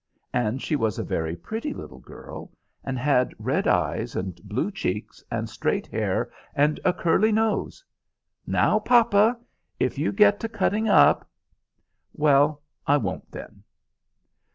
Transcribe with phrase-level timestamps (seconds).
[0.33, 2.51] And she was a very pretty little girl,
[2.83, 7.85] and had red eyes, and blue cheeks, and straight hair, and a curly nose
[8.47, 9.37] "Now, papa,
[9.79, 11.29] if you get to cutting up"
[12.15, 13.61] "Well, I won't, then!"